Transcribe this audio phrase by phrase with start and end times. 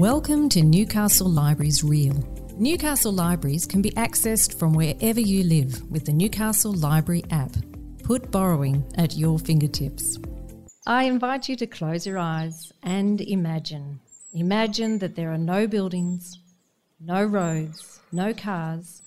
[0.00, 2.14] Welcome to Newcastle Libraries Real.
[2.56, 7.54] Newcastle Libraries can be accessed from wherever you live with the Newcastle Library app.
[8.02, 10.18] Put borrowing at your fingertips.
[10.86, 14.00] I invite you to close your eyes and imagine.
[14.32, 16.38] Imagine that there are no buildings,
[16.98, 19.02] no roads, no cars,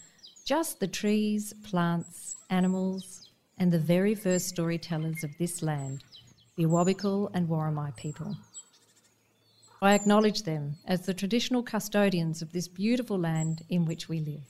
[0.46, 6.04] just the trees, plants, animals, and the very first storytellers of this land,
[6.56, 8.38] the Awabakal and Worimi people.
[9.84, 14.48] I acknowledge them as the traditional custodians of this beautiful land in which we live.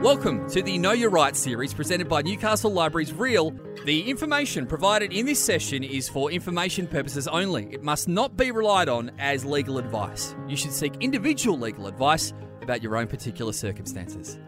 [0.00, 3.52] Welcome to the Know Your Rights series presented by Newcastle Libraries Real.
[3.84, 7.66] The information provided in this session is for information purposes only.
[7.72, 10.36] It must not be relied on as legal advice.
[10.46, 14.38] You should seek individual legal advice about your own particular circumstances.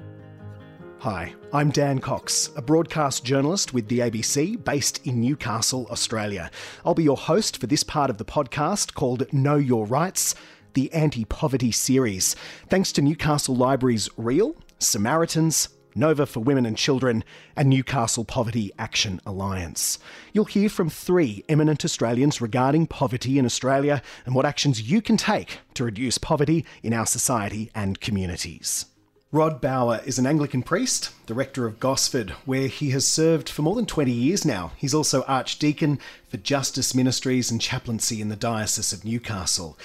[1.03, 6.51] Hi, I'm Dan Cox, a broadcast journalist with the ABC based in Newcastle, Australia.
[6.85, 10.35] I'll be your host for this part of the podcast called Know Your Rights,
[10.75, 12.35] the anti poverty series.
[12.69, 17.23] Thanks to Newcastle Libraries Real, Samaritans, Nova for Women and Children,
[17.55, 20.01] and Newcastle Poverty Action Alliance.
[20.33, 25.17] You'll hear from three eminent Australians regarding poverty in Australia and what actions you can
[25.17, 28.87] take to reduce poverty in our society and communities.
[29.31, 33.61] Rod Bower is an Anglican priest, the rector of Gosford, where he has served for
[33.61, 34.73] more than 20 years now.
[34.79, 35.99] He's also Archdeacon
[36.31, 39.79] for Justice Ministries and Chaplaincy in the Diocese of Newcastle.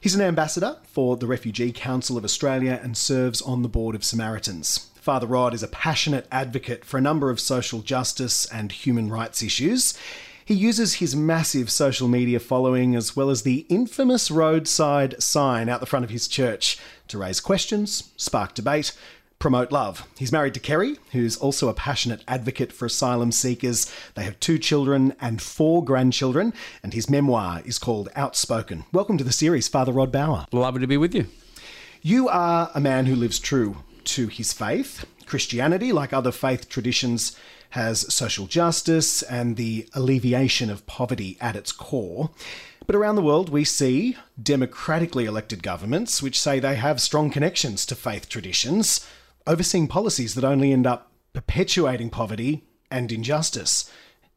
[0.00, 4.02] He's an ambassador for the Refugee Council of Australia and serves on the board of
[4.02, 4.90] Samaritans.
[4.96, 9.44] Father Rod is a passionate advocate for a number of social justice and human rights
[9.44, 9.96] issues.
[10.48, 15.80] He uses his massive social media following as well as the infamous roadside sign out
[15.80, 18.96] the front of his church to raise questions, spark debate,
[19.38, 20.08] promote love.
[20.16, 23.92] He's married to Kerry, who's also a passionate advocate for asylum seekers.
[24.14, 28.86] They have two children and four grandchildren, and his memoir is called Outspoken.
[28.90, 30.46] Welcome to the series, Father Rod Bower.
[30.50, 31.26] Lovely to be with you.
[32.00, 35.04] You are a man who lives true to his faith.
[35.26, 37.36] Christianity, like other faith traditions,
[37.70, 42.30] has social justice and the alleviation of poverty at its core.
[42.86, 47.84] But around the world, we see democratically elected governments which say they have strong connections
[47.86, 49.06] to faith traditions,
[49.46, 53.90] overseeing policies that only end up perpetuating poverty and injustice.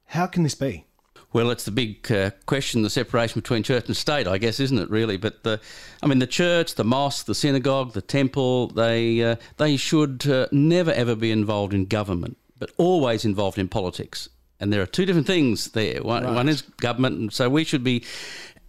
[0.07, 0.85] How can this be?
[1.33, 4.77] Well, it's the big uh, question, the separation between church and state, I guess, isn't
[4.77, 4.89] it?
[4.89, 5.61] Really, but the,
[6.03, 10.47] I mean, the church, the mosque, the synagogue, the temple, they uh, they should uh,
[10.51, 14.29] never ever be involved in government but always involved in politics.
[14.59, 16.03] And there are two different things there.
[16.03, 16.35] One, right.
[16.35, 18.03] one is government, and so we should be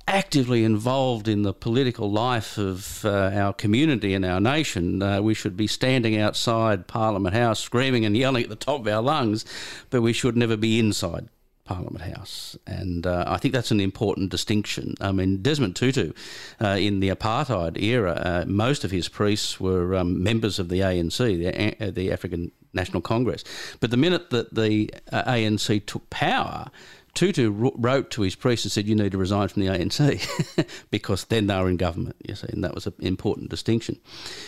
[0.09, 5.03] actively involved in the political life of uh, our community and our nation.
[5.03, 8.89] Uh, we should be standing outside Parliament House screaming and yelling at the top of
[8.89, 9.45] our lungs,
[9.91, 11.29] but we should never be inside
[11.67, 12.57] Parliament House.
[12.67, 14.95] And uh, I think that's an important distinction.
[15.03, 16.15] I mean, Desmond Tutu,
[16.63, 20.81] uh, in the apartheid era, uh, most of his priests were um, members of the
[20.81, 23.45] ANC, the, the African National Congress.
[23.81, 26.71] But the minute that the uh, ANC took power,
[27.15, 31.25] Tutu wrote to his priest and said, "You need to resign from the ANC," because
[31.25, 32.17] then they were in government.
[32.27, 33.99] You see, and that was an important distinction.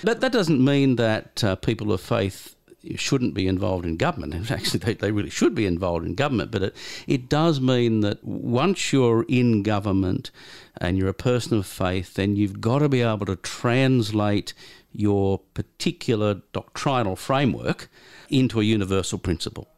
[0.02, 2.54] But that doesn't mean that uh, people of faith
[2.96, 4.50] shouldn't be involved in government.
[4.50, 6.50] Actually, they, they really should be involved in government.
[6.50, 6.76] But it
[7.06, 10.30] it does mean that once you're in government
[10.78, 14.54] and you're a person of faith, then you've got to be able to translate
[14.94, 17.88] your particular doctrinal framework
[18.30, 19.68] into a universal principle.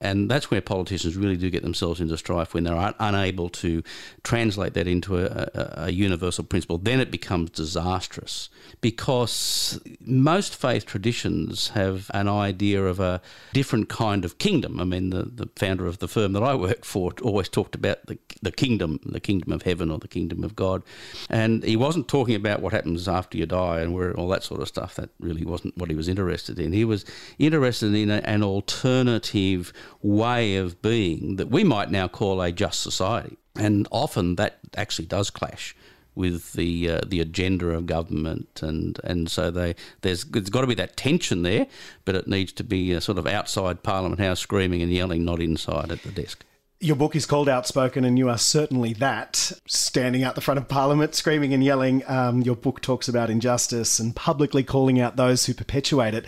[0.00, 3.82] And that's where politicians really do get themselves into strife when they're unable to
[4.22, 6.76] translate that into a, a, a, universal principle.
[6.76, 8.50] Then it becomes disastrous
[8.82, 13.22] because most faith traditions have an idea of a
[13.54, 14.80] different kind of kingdom.
[14.80, 18.04] I mean, the, the founder of the firm that I work for always talked about
[18.04, 20.82] the, the kingdom, the kingdom of heaven or the kingdom of God.
[21.30, 24.60] And he wasn't talking about what happens after you die and where, all that sort
[24.60, 24.94] of stuff.
[24.96, 26.74] That really wasn't what he was interested in.
[26.74, 27.06] He was
[27.38, 32.80] interested in a, an alternative way of being that we might now call a just
[32.80, 33.36] society.
[33.58, 35.74] And often that actually does clash
[36.16, 40.66] with the uh, the agenda of government, and and so they there's there's got to
[40.66, 41.66] be that tension there,
[42.04, 45.92] but it needs to be sort of outside Parliament House screaming and yelling, not inside
[45.92, 46.44] at the desk.
[46.80, 50.68] Your book is called Outspoken, and you are certainly that, standing out the front of
[50.68, 52.02] Parliament, screaming and yelling.
[52.06, 56.26] Um, your book talks about injustice and publicly calling out those who perpetuate it.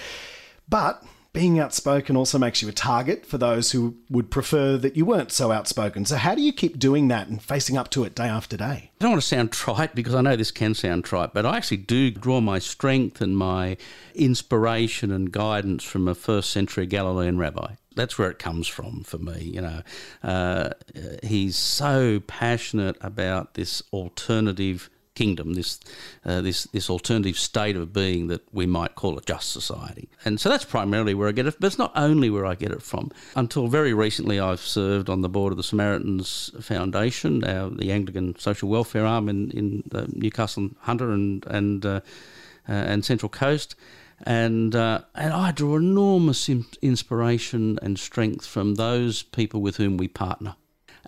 [0.67, 1.03] But
[1.33, 5.31] being outspoken also makes you a target for those who would prefer that you weren't
[5.31, 6.05] so outspoken.
[6.05, 8.65] So, how do you keep doing that and facing up to it day after day?
[8.65, 11.57] I don't want to sound trite because I know this can sound trite, but I
[11.57, 13.77] actually do draw my strength and my
[14.15, 17.75] inspiration and guidance from a first century Galilean rabbi.
[17.95, 19.43] That's where it comes from for me.
[19.43, 19.83] You know,
[20.23, 20.71] uh,
[21.23, 25.81] he's so passionate about this alternative kingdom, this
[26.25, 30.09] uh, this this alternative state of being that we might call a just society.
[30.25, 32.73] And so that's primarily where I get it, but it's not only where I get
[32.73, 33.11] it from.
[33.35, 38.69] Until very recently, I've served on the board of the Samaritans Foundation, the Anglican social
[38.69, 39.82] welfare arm in in
[40.12, 42.00] Newcastle Hunter and and uh,
[42.69, 43.75] uh, and Central Coast.
[44.25, 46.49] And uh, and I draw enormous
[46.82, 50.55] inspiration and strength from those people with whom we partner.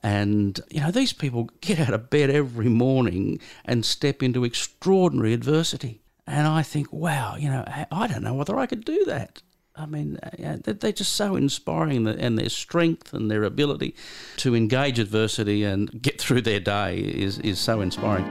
[0.02, 5.35] And, you know, these people get out of bed every morning and step into extraordinary
[5.35, 6.00] adversity.
[6.26, 9.43] And I think, wow, you know, I don't know whether I could do that.
[9.76, 13.94] I mean, uh, they're just so inspiring, and their strength and their ability
[14.38, 18.29] to engage adversity and get through their day is, is so inspiring.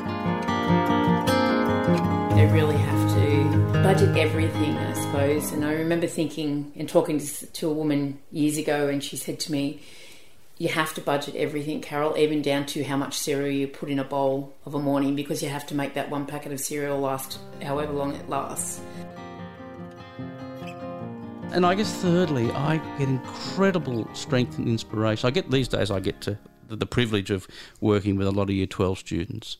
[2.35, 5.51] They really have to budget everything, I suppose.
[5.51, 9.51] And I remember thinking and talking to a woman years ago, and she said to
[9.51, 9.81] me,
[10.59, 13.97] you have to budget everything, Carol, even down to how much cereal you put in
[13.97, 16.99] a bowl of a morning because you have to make that one packet of cereal
[16.99, 18.81] last however long it lasts.
[21.51, 25.25] And I guess thirdly, I get incredible strength and inspiration.
[25.25, 27.47] I get these days I get to the privilege of
[27.79, 29.57] working with a lot of year 12 students.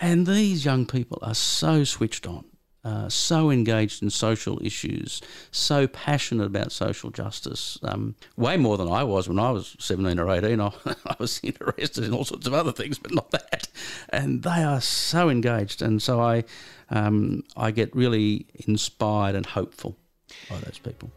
[0.00, 2.44] And these young people are so switched on.
[2.84, 8.88] Uh, so engaged in social issues, so passionate about social justice, um, way more than
[8.88, 10.60] I was when I was 17 or 18.
[10.60, 10.70] I,
[11.06, 13.68] I, was interested in all sorts of other things, but not that.
[14.10, 15.80] And they are so engaged.
[15.80, 16.44] And so I,
[16.90, 19.96] um, I get really inspired and hopeful
[20.50, 21.10] by those people.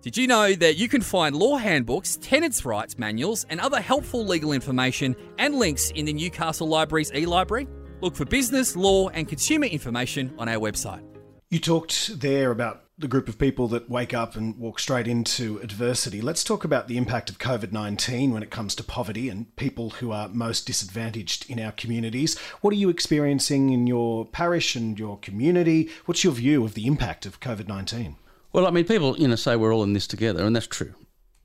[0.00, 4.24] Did you know that you can find law handbooks, tenants' rights manuals, and other helpful
[4.24, 7.66] legal information and links in the Newcastle Library's e library?
[8.02, 11.02] Look for business, law, and consumer information on our website.
[11.48, 15.58] You talked there about the group of people that wake up and walk straight into
[15.62, 16.20] adversity.
[16.20, 19.90] Let's talk about the impact of COVID 19 when it comes to poverty and people
[19.90, 22.38] who are most disadvantaged in our communities.
[22.60, 25.88] What are you experiencing in your parish and your community?
[26.04, 28.16] What's your view of the impact of COVID 19?
[28.52, 30.94] Well, I mean, people, you know, say we're all in this together, and that's true.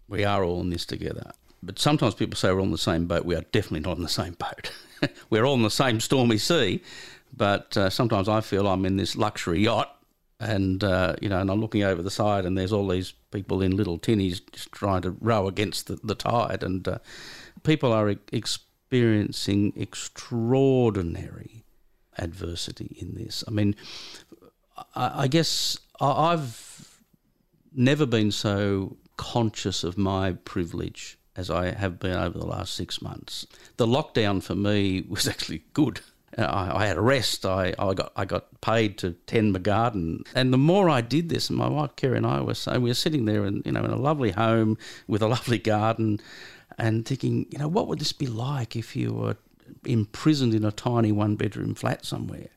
[0.10, 1.32] We are all in this together.
[1.64, 3.24] But sometimes people say we're on the same boat.
[3.24, 4.74] We are definitely not on the same boat.
[5.30, 6.82] we're all in the same stormy sea,
[7.36, 9.96] but uh, sometimes I feel I'm in this luxury yacht,
[10.40, 13.62] and uh, you know, and I'm looking over the side, and there's all these people
[13.62, 16.98] in little tinnies just trying to row against the, the tide, and uh,
[17.64, 21.64] people are experiencing extraordinary
[22.18, 23.44] adversity in this.
[23.48, 23.76] I mean,
[24.96, 27.00] I, I guess I've
[27.74, 33.02] never been so conscious of my privilege as I have been over the last six
[33.02, 33.46] months.
[33.78, 36.02] The lockdown for me was actually good.
[36.38, 37.46] I, I, had a rest.
[37.46, 41.28] I, I got I got paid to tend my garden, and the more I did
[41.28, 43.74] this, and my wife Kerry and I were saying we were sitting there in you
[43.74, 46.22] know in a lovely home with a lovely garden,
[46.78, 49.36] and thinking you know what would this be like if you were
[49.86, 52.48] imprisoned in a tiny one bedroom flat somewhere?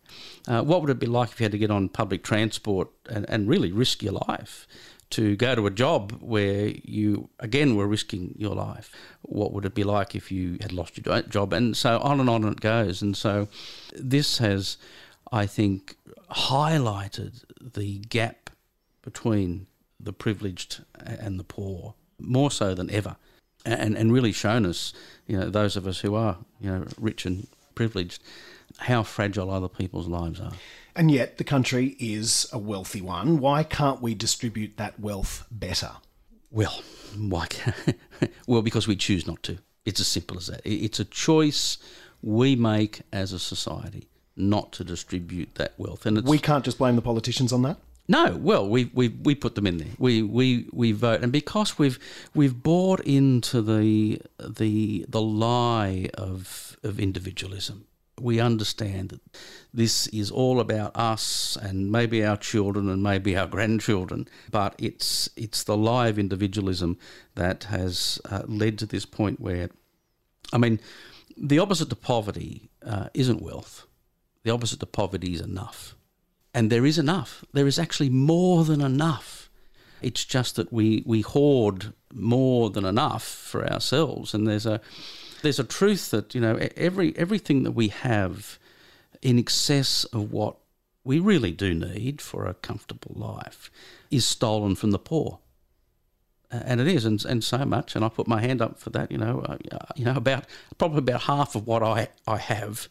[0.47, 3.29] Uh, what would it be like if you had to get on public transport and,
[3.29, 4.67] and really risk your life?
[5.11, 8.91] To go to a job where you again were risking your life.
[9.23, 11.53] What would it be like if you had lost your job?
[11.53, 13.03] And so on and on it goes.
[13.03, 13.49] And so
[13.93, 14.77] this has,
[15.31, 15.97] I think,
[16.31, 18.51] highlighted the gap
[19.03, 19.67] between
[20.01, 23.17] the privileged and the poor more so than ever,
[23.65, 24.93] and and really shown us,
[25.27, 28.23] you know, those of us who are you know rich and privileged,
[28.79, 30.53] how fragile other people's lives are.
[30.97, 33.39] And yet, the country is a wealthy one.
[33.39, 35.91] Why can't we distribute that wealth better?
[36.51, 36.83] Well,
[37.19, 37.49] why?
[38.47, 39.59] well, because we choose not to.
[39.85, 40.61] It's as simple as that.
[40.65, 41.79] It's a choice
[42.23, 46.97] we make as a society not to distribute that wealth, and we can't just blame
[46.97, 47.79] the politicians on that.
[48.07, 49.89] No, well, we we we put them in there.
[49.99, 51.99] We we we vote, and because we've
[52.35, 57.87] we've bought into the the the lie of of individualism,
[58.21, 59.21] we understand that
[59.73, 65.29] this is all about us and maybe our children and maybe our grandchildren, but it's
[65.37, 66.99] it's the of individualism
[67.35, 69.71] that has uh, led to this point where,
[70.53, 70.81] I mean,
[71.37, 73.87] the opposite to poverty uh, isn't wealth.
[74.45, 75.97] The opposite to poverty is enough,
[76.53, 77.45] and there is enough.
[77.53, 79.51] There is actually more than enough.
[80.03, 84.81] It's just that we we hoard more than enough for ourselves, and there's a
[85.45, 88.59] there's a truth that you know every everything that we have
[89.23, 90.57] in excess of what
[91.05, 93.71] we really do need for a comfortable life
[94.11, 95.39] is stolen from the poor.
[96.51, 97.97] and it is, and, and so much.
[97.97, 99.11] And I put my hand up for that.
[99.11, 99.57] You know, uh,
[99.97, 100.45] you know, about
[100.79, 102.89] probably about half of what I I have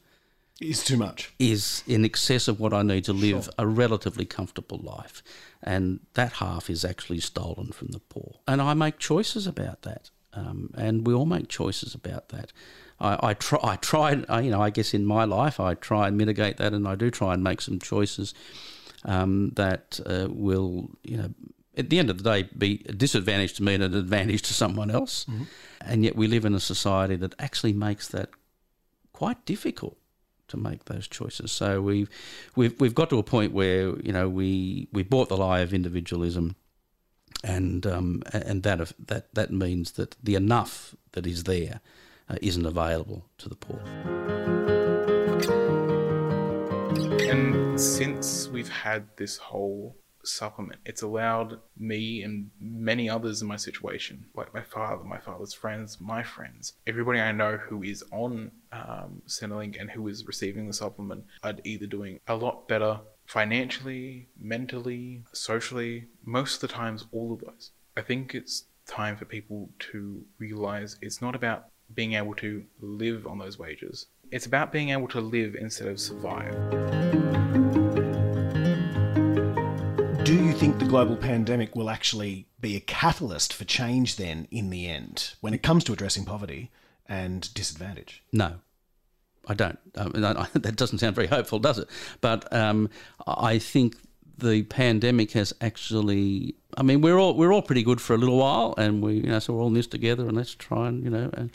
[0.62, 1.34] is too much.
[1.40, 3.54] Is in excess of what I need to live sure.
[3.58, 5.24] a relatively comfortable life,
[5.62, 8.40] and that half is actually stolen from the poor.
[8.48, 12.52] And I make choices about that, um, and we all make choices about that.
[13.00, 16.08] I, I try, I try, I, you know, I guess in my life I try
[16.08, 18.34] and mitigate that, and I do try and make some choices
[19.06, 21.30] um, that uh, will, you know,
[21.76, 24.54] at the end of the day, be a disadvantage to me and an advantage to
[24.54, 25.26] someone else.
[25.26, 25.44] Mm-hmm.
[25.82, 28.30] And yet we live in a society that actually makes that
[29.12, 29.98] quite difficult
[30.48, 31.52] to make those choices.
[31.52, 32.10] So we've
[32.56, 35.74] we've we've got to a point where you know we we bought the lie of
[35.74, 36.56] individualism,
[37.44, 41.82] and um, and that that that means that the enough that is there
[42.30, 43.80] uh, not available to the poor.
[47.30, 50.80] And since we've had this whole supplement.
[50.86, 56.00] It's allowed me and many others in my situation, like my father, my father's friends,
[56.00, 60.74] my friends, everybody I know who is on um, Centrelink and who is receiving the
[60.74, 67.34] supplement, are either doing a lot better financially, mentally, socially, most of the times, all
[67.34, 67.72] of those.
[67.96, 73.28] I think it's time for people to realize it's not about being able to live
[73.28, 74.08] on those wages.
[74.32, 76.54] It's about being able to live instead of survive.
[80.24, 84.70] Do you think the global pandemic will actually be a catalyst for change then in
[84.70, 86.72] the end when it comes to addressing poverty
[87.08, 88.24] and disadvantage?
[88.32, 88.62] No.
[89.48, 89.80] I don't.
[89.98, 91.88] I I, that doesn't sound very hopeful, does it?
[92.22, 92.90] But um,
[93.28, 93.98] I think
[94.38, 96.56] the pandemic has actually.
[96.76, 99.24] I mean, we're all we're all pretty good for a little while, and we you
[99.24, 101.52] know so we're all in this together, and let's try and you know and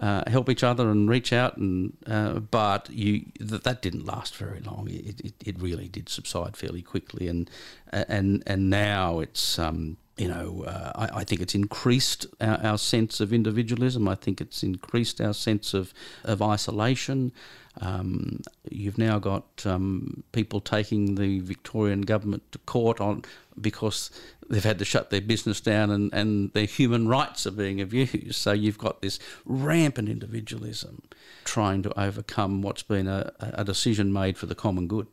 [0.00, 1.56] uh, help each other and reach out.
[1.56, 4.88] And uh, but you th- that didn't last very long.
[4.90, 7.50] It, it, it really did subside fairly quickly, and
[7.90, 9.58] and and now it's.
[9.58, 14.06] Um, you know, uh, I, I, think it's increased our, our, sense of individualism.
[14.08, 15.92] I think it's increased our sense of,
[16.22, 17.32] of isolation.
[17.80, 18.40] Um,
[18.70, 23.24] you've now got um, people taking the Victorian government to court on
[23.60, 24.10] because
[24.48, 28.36] they've had to shut their business down and, and their human rights are being abused.
[28.36, 31.02] So you've got this rampant individualism
[31.44, 35.08] trying to overcome what's been a, a decision made for the common good.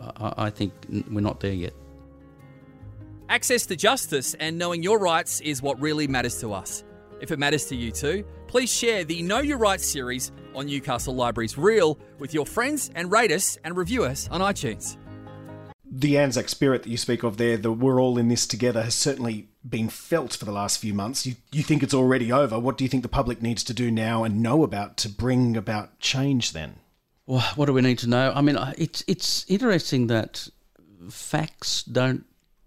[0.00, 0.72] I, I think
[1.08, 1.74] we're not there yet.
[3.28, 6.84] Access to justice and knowing your rights is what really matters to us.
[7.20, 11.14] If it matters to you too, please share the Know Your Rights series on Newcastle
[11.14, 14.96] Libraries Reel with your friends and rate us and review us on iTunes
[15.98, 18.94] the Anzac spirit that you speak of there, the we're all in this together, has
[18.94, 21.26] certainly been felt for the last few months.
[21.26, 22.58] You, you think it's already over.
[22.58, 25.56] What do you think the public needs to do now and know about to bring
[25.56, 26.76] about change then?
[27.26, 28.32] Well, what do we need to know?
[28.34, 30.48] I mean, it's, it's interesting that
[31.08, 32.24] facts don't,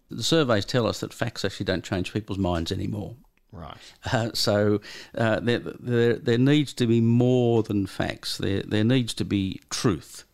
[0.10, 3.16] the surveys tell us that facts actually don't change people's minds anymore.
[3.52, 3.78] Right.
[4.12, 4.82] Uh, so
[5.16, 8.38] uh, there, there, there needs to be more than facts.
[8.38, 10.26] There, there needs to be truth.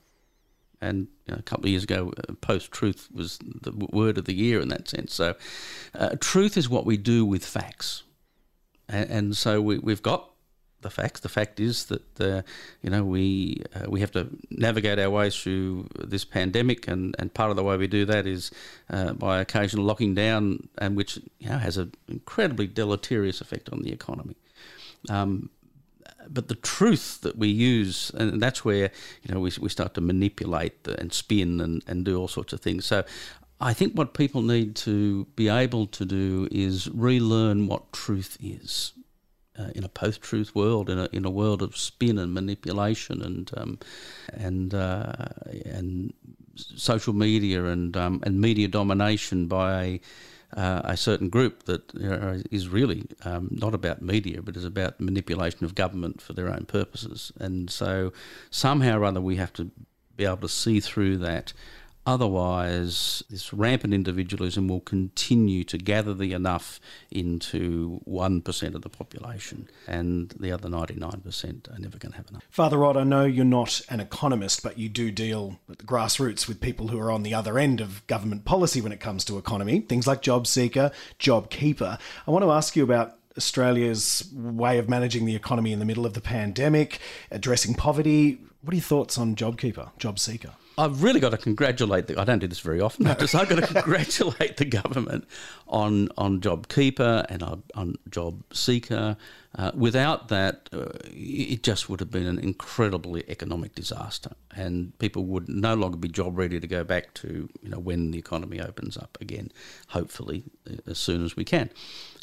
[0.82, 4.26] And you know, a couple of years ago, uh, post truth was the word of
[4.26, 5.14] the year in that sense.
[5.14, 5.36] So,
[5.94, 8.04] uh, truth is what we do with facts.
[8.88, 10.30] And, and so we, we've got
[10.86, 11.20] the facts.
[11.20, 12.42] The fact is that uh,
[12.82, 17.34] you know we uh, we have to navigate our way through this pandemic, and, and
[17.34, 18.52] part of the way we do that is
[18.90, 23.82] uh, by occasional locking down, and which you know has an incredibly deleterious effect on
[23.82, 24.38] the economy.
[25.10, 25.50] Um,
[26.30, 28.92] but the truth that we use, and that's where
[29.24, 32.62] you know we, we start to manipulate and spin and, and do all sorts of
[32.62, 32.86] things.
[32.86, 33.04] So
[33.60, 38.94] I think what people need to be able to do is relearn what truth is.
[39.58, 43.52] Uh, in a post-truth world, in a in a world of spin and manipulation and
[43.56, 43.80] um,
[44.34, 45.28] and uh,
[45.64, 46.14] and
[46.76, 50.02] social media and um, and media domination by a
[50.56, 51.92] uh, a certain group that
[52.52, 56.66] is really um, not about media, but is about manipulation of government for their own
[56.66, 57.32] purposes.
[57.40, 58.14] And so
[58.50, 59.72] somehow or other, we have to
[60.16, 61.54] be able to see through that
[62.06, 69.68] Otherwise, this rampant individualism will continue to gather the enough into 1% of the population,
[69.88, 72.44] and the other 99% are never going to have enough.
[72.50, 76.48] Father Rod, I know you're not an economist, but you do deal at the grassroots
[76.48, 79.38] with people who are on the other end of government policy when it comes to
[79.38, 81.98] economy, things like job seeker, job keeper.
[82.28, 86.06] I want to ask you about Australia's way of managing the economy in the middle
[86.06, 87.00] of the pandemic,
[87.32, 88.40] addressing poverty.
[88.62, 90.54] What are your thoughts on JobKeeper, Job Seeker?
[90.78, 92.20] I've really got to congratulate the.
[92.20, 93.06] I don't do this very often.
[93.18, 95.28] Just, I've got to congratulate the government
[95.68, 99.18] on on JobKeeper and on, on Job Seeker.
[99.58, 105.24] Uh, without that, uh, it just would have been an incredibly economic disaster, and people
[105.24, 108.60] would no longer be job ready to go back to you know when the economy
[108.60, 109.50] opens up again.
[109.90, 111.70] Hopefully, uh, as soon as we can.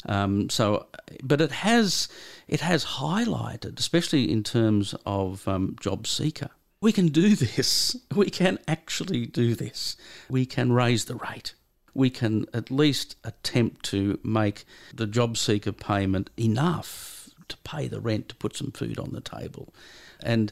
[0.05, 0.85] Um, so,
[1.23, 2.07] but it has
[2.47, 6.49] it has highlighted, especially in terms of um, job seeker.
[6.83, 7.95] We can do this.
[8.13, 9.95] We can actually do this.
[10.29, 11.53] We can raise the rate.
[11.93, 18.01] We can at least attempt to make the job seeker payment enough to pay the
[18.01, 19.73] rent to put some food on the table.
[20.21, 20.51] And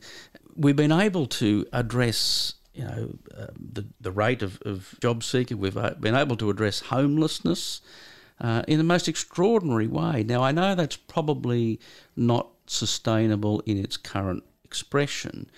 [0.56, 5.58] we've been able to address you know, uh, the, the rate of, of job seeker.
[5.58, 7.82] We've uh, been able to address homelessness
[8.40, 10.24] uh, in the most extraordinary way.
[10.24, 11.82] Now, I know that's probably
[12.16, 15.50] not sustainable in its current expression.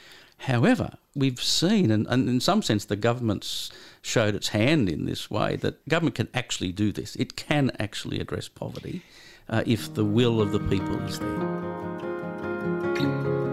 [0.44, 3.72] However, we've seen, and, and in some sense, the government's
[4.02, 7.16] showed its hand in this way that government can actually do this.
[7.16, 9.04] It can actually address poverty
[9.48, 11.50] uh, if the will of the people is there.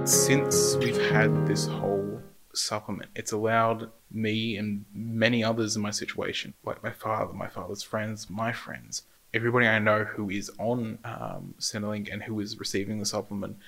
[0.04, 2.20] Since we've had this whole
[2.54, 7.84] supplement, it's allowed me and many others in my situation, like my father, my father's
[7.84, 12.98] friends, my friends, everybody I know who is on um, Centrelink and who is receiving
[12.98, 13.58] the supplement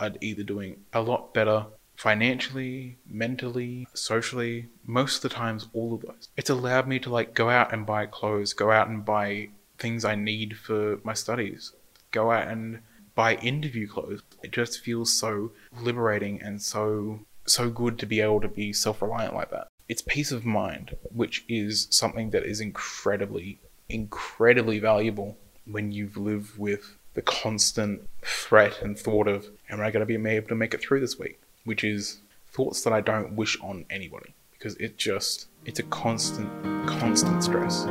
[0.00, 6.02] are either doing a lot better financially, mentally, socially, most of the times all of
[6.02, 6.28] those.
[6.36, 9.48] It's allowed me to like go out and buy clothes, go out and buy
[9.78, 11.72] things I need for my studies,
[12.10, 12.80] go out and
[13.14, 14.22] buy interview clothes.
[14.42, 19.34] It just feels so liberating and so so good to be able to be self-reliant
[19.34, 19.68] like that.
[19.88, 26.58] It's peace of mind, which is something that is incredibly incredibly valuable when you've lived
[26.58, 30.74] with the constant threat and thought of, am I going to be able to make
[30.74, 31.40] it through this week?
[31.66, 36.48] Which is thoughts that I don't wish on anybody because it just, it's a constant,
[36.86, 37.84] constant stress.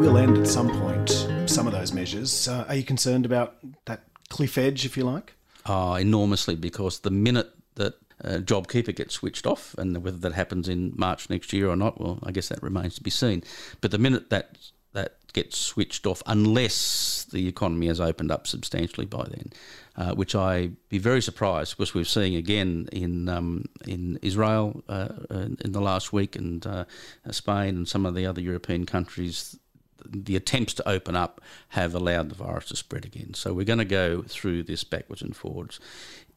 [0.00, 1.10] We'll end at some point
[1.46, 2.48] some of those measures.
[2.48, 5.34] Uh, are you concerned about that cliff edge, if you like?
[5.66, 10.68] Oh, enormously, because the minute that uh, JobKeeper gets switched off, and whether that happens
[10.68, 13.44] in March next year or not, well, I guess that remains to be seen.
[13.80, 14.56] But the minute that
[14.92, 19.52] that gets switched off, unless the economy has opened up substantially by then,
[19.96, 25.08] uh, which I'd be very surprised because we're seeing again in um, in Israel uh,
[25.30, 26.84] in the last week and uh,
[27.30, 29.56] Spain and some of the other European countries.
[30.02, 33.34] The attempts to open up have allowed the virus to spread again.
[33.34, 35.78] So we're going to go through this backwards and forwards.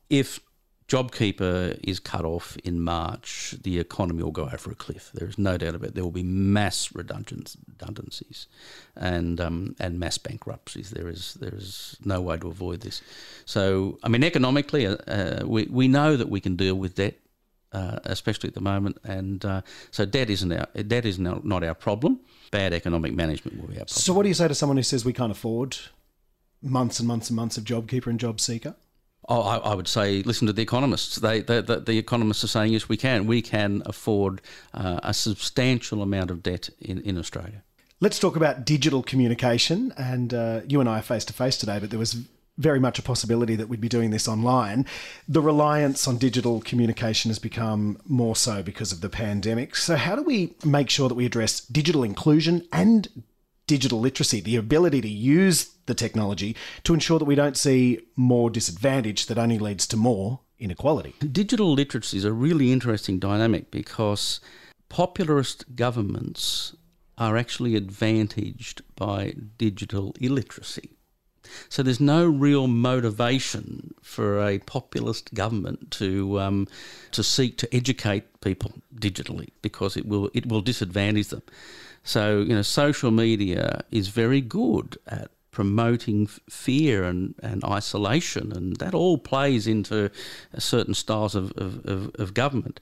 [0.10, 0.42] If
[0.94, 5.10] JobKeeper is cut off in March, the economy will go over a cliff.
[5.16, 5.96] There is no doubt about it.
[5.96, 8.46] There will be mass redundancies
[8.96, 10.92] and um, and mass bankruptcies.
[10.92, 13.02] There is there is no way to avoid this.
[13.46, 17.16] So, I mean, economically, uh, uh, we we know that we can deal with debt,
[17.72, 21.64] uh, especially at the moment, and uh, so debt isn't our debt is not, not
[21.64, 22.20] our problem.
[22.52, 24.04] Bad economic management will be our problem.
[24.04, 25.76] So, what do you say to someone who says we can't afford
[26.62, 28.76] months and months and months of JobKeeper and JobSeeker?
[29.30, 31.16] Oh, I, I, would say listen to the economists.
[31.16, 33.26] They, they, the, economists are saying yes, we can.
[33.26, 34.42] We can afford
[34.74, 37.64] uh, a substantial amount of debt in, in Australia.
[38.02, 39.94] Let's talk about digital communication.
[39.98, 42.18] And uh, you and I are face to face today, but there was
[42.58, 44.86] very much a possibility that we'd be doing this online.
[45.28, 49.76] The reliance on digital communication has become more so because of the pandemic.
[49.76, 53.24] So, how do we make sure that we address digital inclusion and
[53.74, 55.58] digital literacy, the ability to use
[55.88, 60.42] the technology to ensure that we don't see more disadvantage that only leads to more
[60.60, 61.16] inequality.
[61.32, 64.40] Digital literacy is a really interesting dynamic because
[64.92, 66.76] popularist governments
[67.18, 70.92] are actually advantaged by digital illiteracy.
[71.68, 76.68] So there's no real motivation for a populist government to um,
[77.12, 81.42] to seek to educate people digitally because it will it will disadvantage them.
[82.04, 88.76] So you know, social media is very good at promoting fear and, and isolation, and
[88.78, 90.10] that all plays into
[90.58, 92.80] certain styles of, of, of, government.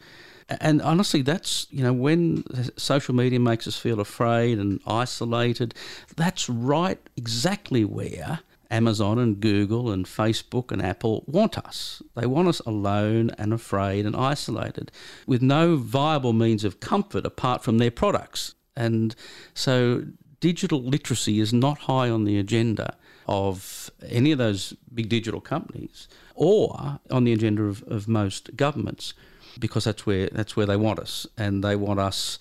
[0.48, 2.44] And honestly, that's, you know, when
[2.78, 5.76] social media makes us feel afraid and isolated,
[6.16, 8.40] that's right exactly where
[8.72, 12.02] Amazon and Google and Facebook and Apple want us.
[12.16, 14.92] They want us alone and afraid and isolated
[15.28, 18.56] with no viable means of comfort apart from their products.
[18.76, 19.16] And
[19.54, 20.06] so
[20.40, 22.96] digital literacy is not high on the agenda
[23.28, 29.14] of any of those big digital companies or on the agenda of, of most governments
[29.60, 32.40] because that's where that's where they want us and they want us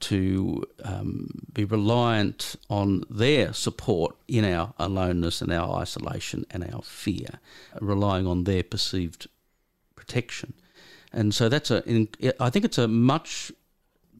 [0.00, 6.82] to um, be reliant on their support in our aloneness and our isolation and our
[6.82, 7.38] fear,
[7.80, 9.28] relying on their perceived
[9.94, 10.54] protection.
[11.12, 11.84] and so that's a.
[12.40, 13.52] I think it's a much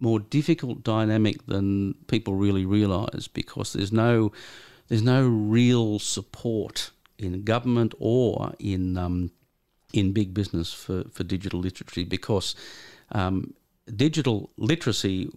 [0.02, 4.32] more difficult dynamic than people really realise because there's no
[4.88, 9.30] there's no real support in government or in um,
[9.92, 12.54] in big business for, for digital literacy because
[13.12, 13.54] um,
[13.94, 15.30] digital literacy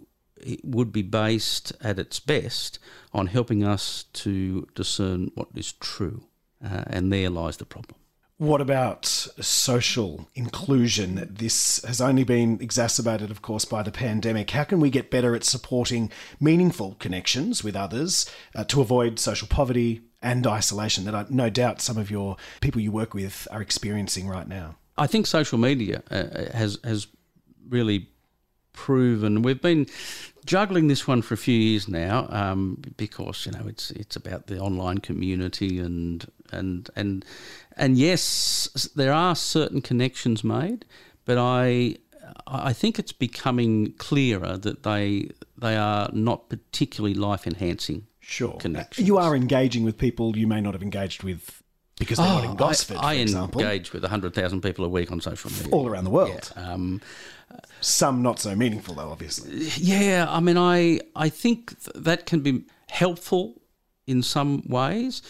[0.63, 2.79] would be based at its best
[3.13, 6.25] on helping us to discern what is true,
[6.63, 7.97] uh, and there lies the problem.
[8.37, 11.25] What about social inclusion?
[11.31, 14.51] This has only been exacerbated, of course, by the pandemic.
[14.51, 19.47] How can we get better at supporting meaningful connections with others uh, to avoid social
[19.47, 23.61] poverty and isolation that I, no doubt some of your people you work with are
[23.61, 24.75] experiencing right now?
[24.97, 27.07] I think social media uh, has has
[27.69, 28.09] really
[28.73, 29.87] proven we've been
[30.45, 34.47] juggling this one for a few years now um, because you know it's it's about
[34.47, 37.25] the online community and and and
[37.77, 40.85] and yes, there are certain connections made,
[41.25, 41.97] but I
[42.47, 48.07] I think it's becoming clearer that they they are not particularly life enhancing.
[48.19, 49.07] Sure, connections.
[49.07, 51.61] You are engaging with people you may not have engaged with
[51.97, 52.97] because they're oh, not in Gosford.
[52.97, 56.09] I, I engage with hundred thousand people a week on social media all around the
[56.09, 56.51] world.
[56.55, 57.01] Yeah, um,
[57.81, 59.67] Some not so meaningful though, obviously.
[59.77, 63.61] Yeah, I mean, I I think that can be helpful
[64.07, 65.21] in some ways,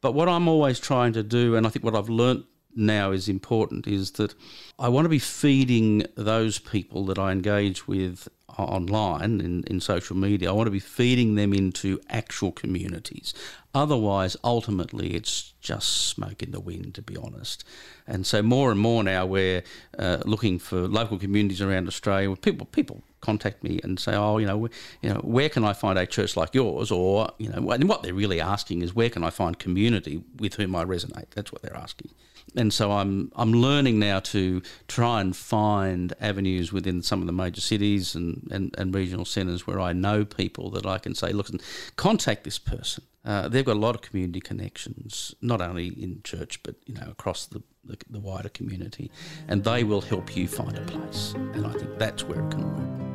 [0.00, 3.28] but what I'm always trying to do, and I think what I've learnt now is
[3.28, 4.34] important, is that
[4.78, 10.16] I want to be feeding those people that I engage with online in, in social
[10.16, 10.50] media.
[10.50, 13.34] I want to be feeding them into actual communities.
[13.74, 17.64] Otherwise, ultimately, it's just smoke in the wind, to be honest.
[18.08, 19.62] And so, more and more now, we're
[19.98, 22.34] uh, looking for local communities around Australia.
[22.36, 24.68] People, people contact me and say, "Oh, you know,
[25.02, 28.02] you know, where can I find a church like yours?" Or you know, and what
[28.02, 31.60] they're really asking is, "Where can I find community with whom I resonate?" That's what
[31.60, 32.10] they're asking.
[32.56, 37.32] And so I'm I'm learning now to try and find avenues within some of the
[37.32, 41.32] major cities and, and, and regional centres where I know people that I can say,
[41.32, 41.50] look,
[41.96, 43.04] contact this person.
[43.24, 47.08] Uh, they've got a lot of community connections, not only in church but you know
[47.10, 49.10] across the, the, the wider community,
[49.48, 51.34] and they will help you find a place.
[51.52, 53.08] And I think that's where it can work.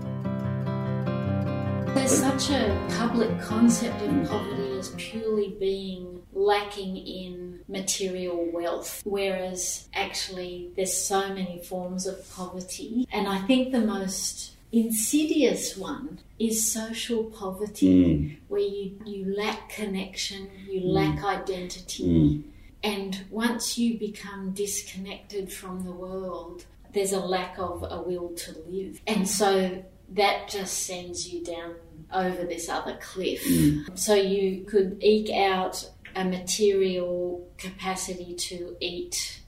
[1.95, 9.87] There's such a public concept of poverty as purely being lacking in material wealth, whereas
[9.93, 13.07] actually there's so many forms of poverty.
[13.11, 18.37] And I think the most insidious one is social poverty, mm.
[18.47, 20.91] where you, you lack connection, you mm.
[20.91, 22.03] lack identity.
[22.03, 22.43] Mm.
[22.83, 28.51] And once you become disconnected from the world, there's a lack of a will to
[28.67, 28.99] live.
[29.07, 31.75] And so that just sends you down
[32.11, 33.43] over this other cliff.
[33.45, 33.97] Mm.
[33.97, 39.41] So you could eke out a material capacity to eat,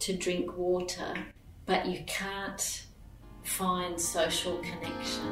[0.00, 1.14] to drink water,
[1.66, 2.86] but you can't
[3.42, 5.22] find social connection.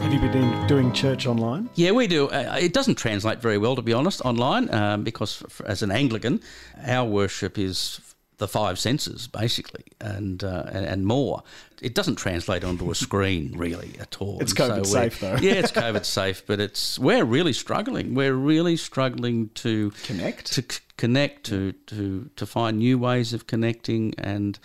[0.00, 1.70] Have you been doing church online?
[1.74, 2.28] Yeah, we do.
[2.28, 6.40] Uh, it doesn't translate very well, to be honest, online, um, because as an Anglican,
[6.86, 8.00] our worship is
[8.42, 11.44] the five senses basically, and uh, and, and, more.
[11.80, 14.40] It doesn't translate onto a screen really at all.
[14.40, 15.36] It's COVID so safe though.
[15.36, 18.14] yeah, it's COVID safe, but it's we're really struggling.
[18.14, 23.46] We're really struggling to connect, to c- connect, to to to find new ways of
[23.46, 24.58] connecting, and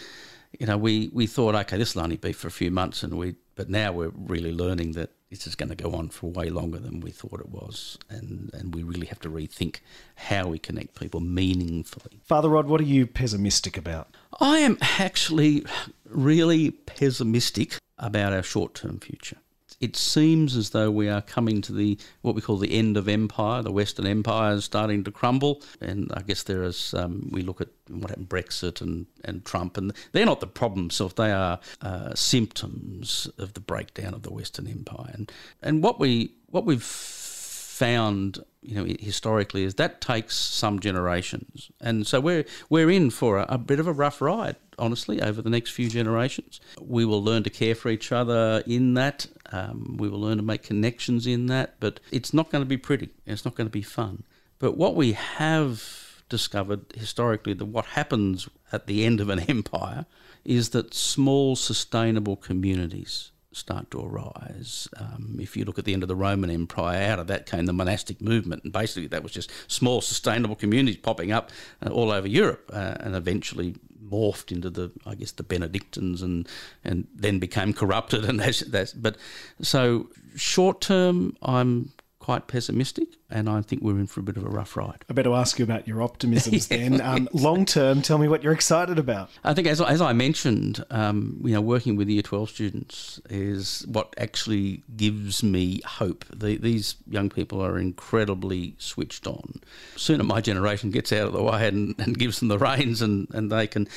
[0.59, 3.17] you know we we thought okay, this will only be for a few months, and
[3.17, 6.49] we but now we're really learning that this is going to go on for way
[6.49, 9.79] longer than we thought it was, and, and we really have to rethink
[10.15, 12.21] how we connect people meaningfully.
[12.23, 14.15] Father Rod, what are you pessimistic about?
[14.39, 15.65] I am actually
[16.05, 19.37] really pessimistic about our short term future
[19.79, 23.07] it seems as though we are coming to the what we call the end of
[23.07, 23.61] empire.
[23.61, 26.93] The Western Empire is starting to crumble, and I guess there is.
[26.93, 30.85] Um, we look at what happened Brexit and, and Trump, and they're not the problem
[30.85, 31.13] themselves.
[31.13, 36.33] They are uh, symptoms of the breakdown of the Western Empire, and and what we
[36.47, 42.89] what we've found, you know, historically is that takes some generations, and so we're we're
[42.89, 46.59] in for a, a, bit of a rough ride, honestly, over the next few generations.
[46.79, 49.27] We will learn to care for each other in that.
[49.51, 52.77] Um, we will learn to make connections in that, but it's not going to be
[52.77, 53.09] pretty.
[53.25, 54.23] It's not going to be fun.
[54.59, 60.05] But what we have discovered historically that what happens at the end of an empire
[60.43, 64.87] is that small sustainable communities start to arise.
[64.97, 67.65] Um, if you look at the end of the Roman Empire, out of that came
[67.65, 71.51] the monastic movement, and basically that was just small, sustainable communities popping up
[71.85, 73.75] uh, all over Europe, uh, and eventually
[74.09, 76.47] morphed into the, I guess, the Benedictines, and
[76.83, 79.17] and then became corrupted, and that's, that's but
[79.61, 81.91] so short term, I'm
[82.27, 85.05] quite pessimistic, and I think we're in for a bit of a rough ride.
[85.09, 86.99] I better ask you about your optimisms then.
[86.99, 89.29] Um, long term, tell me what you're excited about.
[89.45, 93.85] I think, as, as I mentioned, um, you know, working with Year 12 students is
[93.87, 96.25] what actually gives me hope.
[96.35, 99.61] The, these young people are incredibly switched on.
[99.95, 103.29] Sooner my generation gets out of the way and, and gives them the reins, and,
[103.33, 103.87] and they can.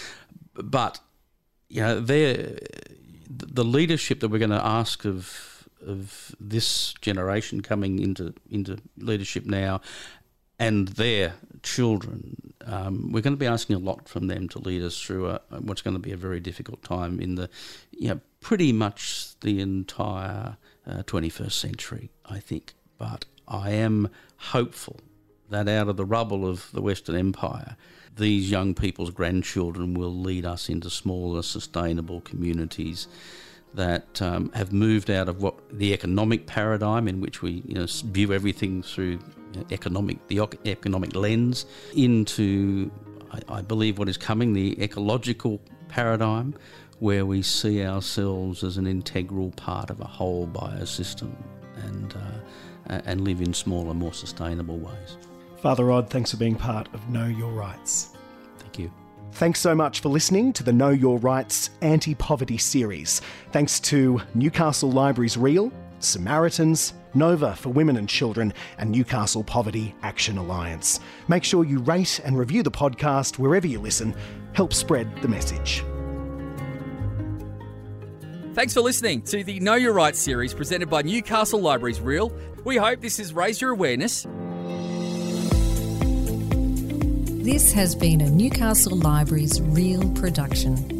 [0.55, 1.01] But
[1.69, 2.61] you know, they're
[3.29, 5.50] the leadership that we're going to ask of
[5.83, 9.81] of this generation coming into into leadership now,
[10.61, 14.83] and their children, um, we're going to be asking a lot from them to lead
[14.83, 17.49] us through a, what's going to be a very difficult time in the,
[17.93, 22.75] you know, pretty much the entire uh, 21st century, I think.
[22.99, 25.01] But I am hopeful
[25.49, 27.77] that out of the rubble of the Western Empire,
[28.17, 33.09] these young people's grandchildren will lead us into smaller, sustainable communities
[33.75, 37.87] that um, have moved out of what the economic paradigm in which we you know,
[37.87, 39.19] view everything through
[39.71, 42.91] economic the economic lens into
[43.33, 46.55] I, I, believe what is coming the ecological paradigm
[47.01, 51.33] where we see ourselves as an integral part of a whole biosystem
[51.77, 55.17] and uh, and live in smaller more sustainable ways.
[55.61, 58.11] Father Rod, thanks for being part of Know Your Rights.
[59.33, 63.23] Thanks so much for listening to the Know Your Rights Anti Poverty series.
[63.53, 70.37] Thanks to Newcastle Libraries Real, Samaritans, Nova for Women and Children, and Newcastle Poverty Action
[70.37, 71.01] Alliance.
[71.29, 74.15] Make sure you rate and review the podcast wherever you listen.
[74.53, 75.85] Help spread the message.
[78.53, 82.33] Thanks for listening to the Know Your Rights series presented by Newcastle Libraries Real.
[82.65, 84.27] We hope this has raised your awareness
[87.43, 91.00] this has been a Newcastle Libraries Real production.